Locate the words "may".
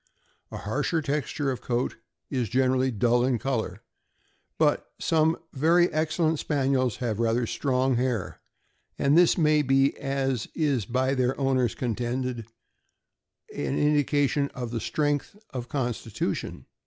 9.37-9.61